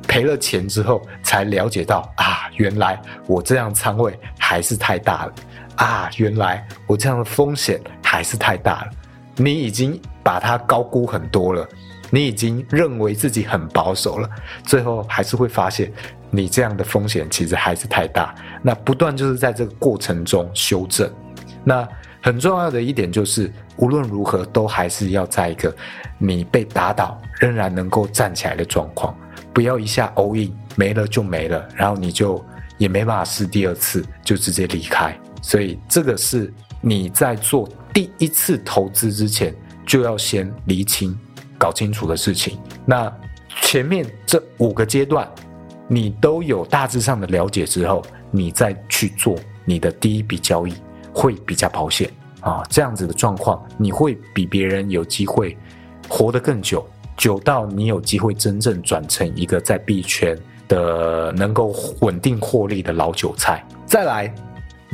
[0.06, 5.34] 赔了钱之后，才了解到啊，原来我这样仓位还是太大了
[5.76, 7.80] 啊，原来我这样的风险
[8.14, 8.90] 还是太大了。
[9.36, 11.68] 你已经把它高估很多了，
[12.10, 14.30] 你已经认为自己很保守了，
[14.64, 15.92] 最后还是会发现
[16.30, 18.32] 你这样的风险其实还是太大。
[18.62, 21.10] 那不断就是在这个过程中修正。
[21.64, 21.88] 那
[22.22, 23.52] 很重要的一点就是。
[23.76, 25.74] 无论如何，都还是要在一个
[26.16, 29.12] 你被打倒仍然能够站起来的状况，
[29.52, 32.40] 不要一下 all in 没了就没了，然后你就
[32.78, 35.18] 也没办法试第二次就直接离开。
[35.42, 39.54] 所以这个是你在做第一次投资之前
[39.86, 41.16] 就要先厘清、
[41.56, 42.58] 搞清楚的事情。
[42.84, 43.10] 那
[43.62, 45.26] 前面这五个阶段
[45.88, 48.02] 你都有大致上的了解之后，
[48.32, 50.74] 你再去做你的第一笔交易
[51.12, 52.10] 会比较保险。
[52.40, 55.56] 啊，这样子的状况，你会比别人有机会
[56.08, 60.36] 活得更久，久到你有机会真正转成一个在币圈
[60.68, 63.64] 的能够稳定获利的老韭菜。
[63.86, 64.34] 再来，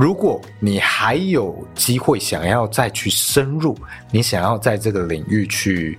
[0.00, 3.76] 如果你还有机会想要再去深入，
[4.10, 5.98] 你想要在这个领域去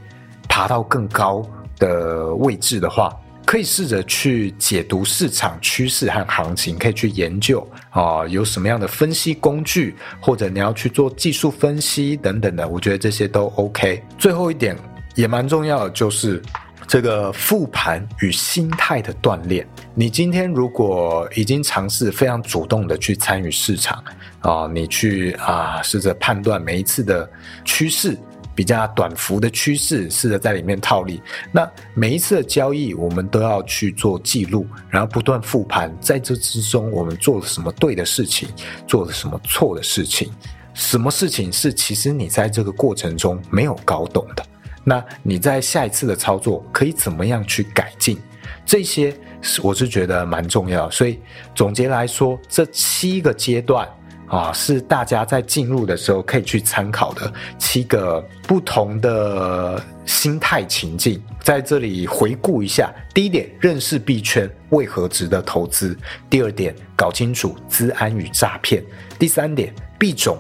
[0.50, 3.16] 爬到更高的位置的话。
[3.46, 14.02] 可以试着去解读市场趋势和行情，可以去研究啊，有什么样的分析工具，或者你要去做技术分析等等的，我觉得这些都 OK。
[14.18, 14.76] 最后一点
[15.16, 16.42] 也蛮重要的，就是
[16.92, 19.66] 这个复盘与心态的锻炼。
[19.96, 24.04] 你今天如果已经尝试非常主动的去参与市场
[24.42, 27.32] 啊，你去啊试着判断每一次的
[27.64, 28.18] 趋势。
[28.54, 31.22] 比较短幅的趋势，试着在里面套利。
[31.54, 38.50] 那每一次的交易，我们都要去做记录，然后不断复盘，在这之中，我们做了什么对的事情，
[38.86, 40.30] 做了什么错的事情，
[40.74, 44.46] 什么事情是其实你在这个过程中没有搞懂的，
[44.84, 48.18] 那你在下一次的操作可以怎么样去改进？
[48.66, 50.90] 这些是我是觉得蛮重要。
[50.90, 51.20] 所以
[51.56, 53.88] 总结来说，这七个阶段。
[54.28, 62.94] 啊，是大家在进入的时候可以去参考的七个不同的心态情境，在这里回顾一下。
[63.14, 65.94] 第一点，认识币圈为何值得投资；
[66.30, 68.82] 第二点，搞清楚资安与诈骗；
[69.20, 70.38] 第三点，币种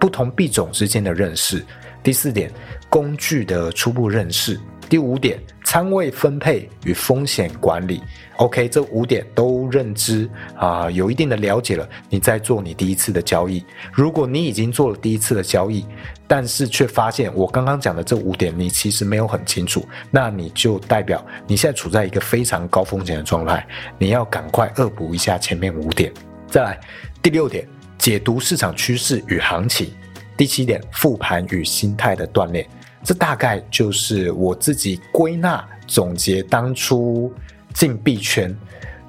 [0.00, 1.58] 不同币种之间的认识；
[2.06, 2.48] 第四点，
[2.88, 4.54] 工具的初步认识；
[4.88, 8.00] 第五点，仓位分配与风险管理。
[8.36, 13.64] OK，这五点都认知啊，有一定的了解了，你在做你第一次的交易。
[13.92, 15.84] 如果你已经做了第一次的交易，
[16.28, 23.66] 但是却发现我刚刚讲的这五点你其实没有很清楚，那你就代表你现在处在一个非常高风险的状态，
[23.98, 26.12] 你要赶快恶补一下前面五点。
[26.48, 26.78] 再来，
[27.20, 27.66] 第六点，
[27.98, 29.88] 解读市场趋势与行情；
[30.36, 32.66] 第七点，复盘与心态的锻炼。
[33.02, 37.32] 这大概就是我自己归纳总结当初。
[37.74, 38.56] 进币圈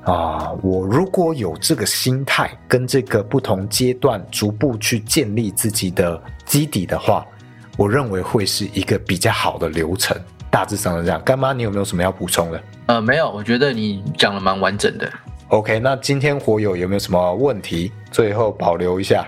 [0.04, 0.52] 啊！
[0.62, 7.26] 我如果有这个心态，跟这个不同阶段逐步去建立自己的基底的话，
[7.78, 10.20] 我认为会是一个比较好的流程。
[10.52, 11.22] 大致上是这样。
[11.24, 12.62] 干妈，你有没有什么要补充的？
[12.88, 15.10] 呃，没有，我觉得你讲的蛮完整的。
[15.48, 17.94] OK，那今天火友有没有什么问题？
[18.12, 19.26] 最后保留一下。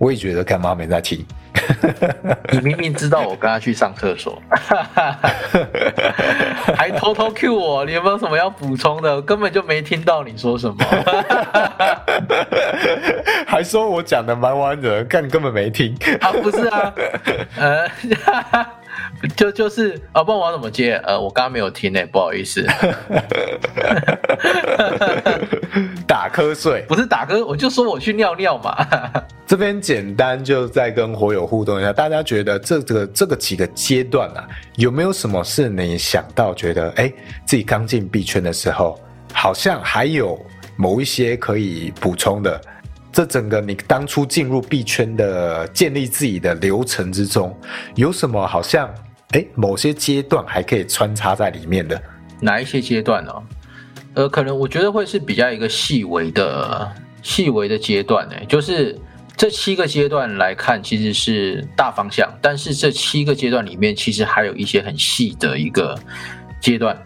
[0.00, 1.24] 我也觉得干妈没在听。
[2.52, 4.40] 你明明知道我跟他去上厕所，
[6.76, 9.20] 还偷偷 Q 我，你有没有什么要补充的？
[9.22, 10.76] 根本就没听到你说什么，
[13.46, 15.96] 还说我讲的蛮完整，但根本没听。
[16.20, 16.92] 啊，不是啊，
[17.56, 17.88] 呃。
[19.36, 20.94] 就就是啊，不然我要怎么接？
[21.04, 22.66] 呃，我刚刚没有听呢，不好意思。
[26.06, 28.74] 打瞌睡不是打瞌，我就说我去尿尿嘛。
[29.50, 34.46] 这边简单就再跟火友互动一下，大家觉得这个这个几个阶段啊，
[34.76, 37.12] 有没有什么是你想到觉得哎，
[37.44, 38.96] 自己刚进币圈的时候，
[39.32, 40.40] 好像还有
[40.76, 42.60] 某一些可以补充的？
[43.10, 47.52] 这整个你当初进入币圈的建立自己的流程之中，
[47.96, 48.88] 有什么好像
[49.30, 52.00] 哎某些阶段还可以穿插在里面的？
[52.40, 53.32] 哪一些阶段呢？
[54.14, 56.88] 呃，可能我觉得会是比较一个细微的、
[57.20, 58.36] 细微的阶段呢。
[58.48, 58.96] 就是
[59.36, 65.98] 这七个阶段来看，其实是大方向，但是这七个阶段里面，其实还有一些很细的一个
[66.60, 66.96] 阶段。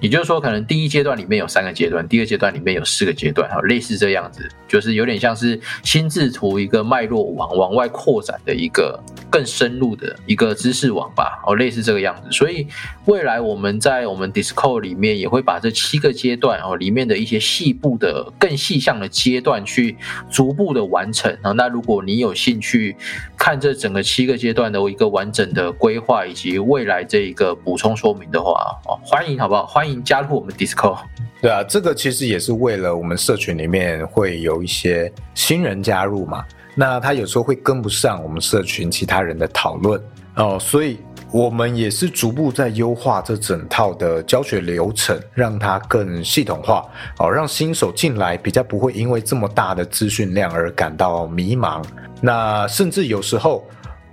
[0.00, 12.30] 也就是说，可能第一阶段里面有三个阶段，第二阶段里面有四个阶段，哈，类似这样子，就是有点像是心智图一个脉络网往外扩展的一个更深入的一个知识网吧，哦，类似这个样子。
[12.30, 12.66] 所以
[13.06, 19.96] 未来我们在我们 Discord 里面也会把这七个阶段哦里面的一些细部的更细项的阶段去
[20.30, 21.52] 逐步的完成啊。
[21.52, 22.94] 那如果你有兴趣
[23.38, 28.52] 看这整个七个阶段的一个完整的规划以及未来这一个补充说明的话，
[28.86, 29.64] 哦，欢迎好不好？
[29.64, 30.02] 欢欢迎。
[30.02, 30.98] 加入我们 Discord，
[31.42, 36.42] 对啊，这个其实也是为了我们社群里面会有一些新人加入嘛，
[36.74, 40.00] 那他有时候会跟不上我们社群其他人的讨论
[40.36, 46.82] 哦，所以我们也是逐步在优化这整套的教学流程，让它更系统化
[47.18, 51.84] 哦，让新手进来比较不会因为这么大的资讯量而感到迷茫。
[52.22, 53.62] 那甚至有时候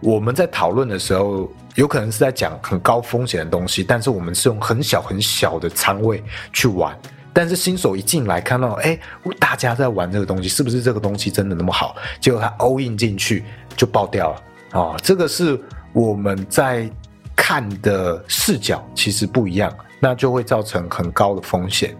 [0.02, 1.50] 我们在讨论的时候。
[1.76, 6.98] 有可能是在讲很高风险的东西，但是我们是用很小很小的仓位去玩。
[7.34, 9.00] 但是新手一进来看到，哎，
[9.40, 11.96] 大家在玩这个东西，是不是这个东西真的那么好？
[12.20, 13.46] 结果他 all in 进去
[13.78, 14.98] 就爆掉了啊！
[15.02, 15.58] 这个是
[15.94, 16.90] 我们在
[17.34, 21.96] 看的视角其实不一样，那就会造成很高的风险。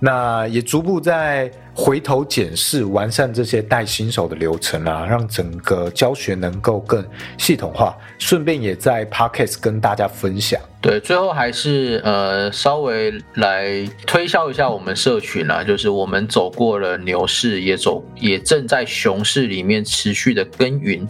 [0.00, 7.04] 那也逐步在回头检视、完善这些带新手的流程啊，让整个教学能够更
[7.36, 7.96] 系统化。
[8.18, 10.60] 顺便也在 Podcast 跟大家分享。
[10.80, 21.06] 对，最后还是呃稍微来推销一下我们社群啦，就是我们走过了牛市，也走也正在熊市里面持续的耕耘。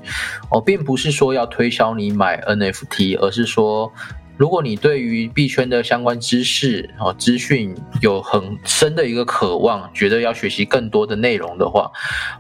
[0.51, 3.93] 哦，并不是说要推销你买 NFT，而是说。
[4.41, 11.93] 如果你对于币圈的相关知识哦资讯有很深的一个渴望，觉得要学习更多的内容的话，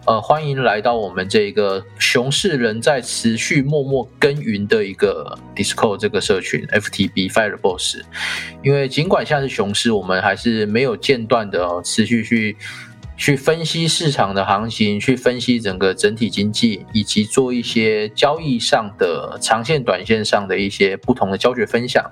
[0.06, 7.98] 呃，欢迎来到我们这个熊市仍在持续默默耕耘的一个 Discord 这个社群 FTB Fire Boss，
[8.62, 12.56] 因为尽管现在是熊市，我们还是没有间断的持续去。
[13.20, 22.02] 去分析市场的行情，去分析整个整体经济，以及做一些交易上的长线、短线上的一些不同的教学分享。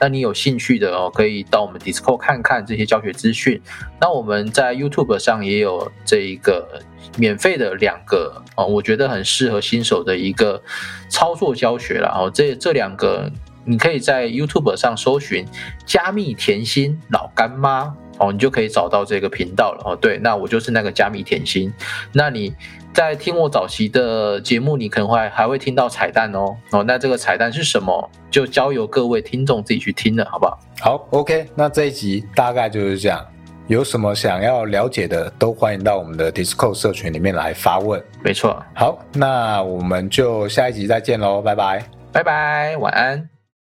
[0.00, 3.60] 那你有兴趣的哦，可以到我们 Discord 看看这些教学资讯。
[4.00, 6.80] 那我们在 YouTube 上也有这一个
[7.18, 10.62] 免费的两个哦，我觉得很适合新手的一个
[11.10, 12.30] 操作教学了哦。
[12.32, 13.30] 这这两个
[13.66, 15.44] 你可以在 YouTube 上搜寻
[15.84, 17.94] “加密甜心老干妈”。
[18.18, 19.96] 哦，你就可以找到这个频道了哦。
[19.96, 21.72] 对，那我就是那个加密甜心。
[22.12, 22.54] 那你
[22.92, 26.56] 在听我早期的节目，你可能会还会听到彩蛋哦。
[26.70, 28.10] 哦，那这个彩蛋是什么？
[28.30, 30.58] 就交由各位听众自己去听了，好不好？
[30.80, 33.24] 好，OK，那这一集大概就是这样。
[33.66, 38.02] 有什么想要了解的，都欢迎到我们的 Discord 社群里面来发问。
[38.22, 38.62] 没错。
[38.74, 43.33] 好，那我们就下一集再见喽，拜拜，拜拜，晚安。